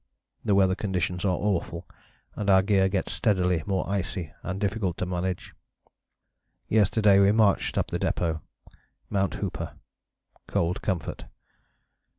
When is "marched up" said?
7.31-7.89